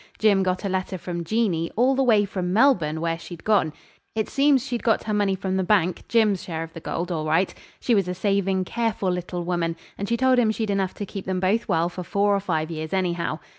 [0.17, 3.71] Jim got a letter from Jeanie, all the way from Melbourne, where she'd gone.
[4.15, 7.27] It seems she'd got her money from the bank Jim's share of the gold all
[7.27, 7.53] right.
[7.79, 11.25] She was a saving, careful little woman, and she told him she'd enough to keep
[11.27, 13.37] them both well for four or five years, anyhow.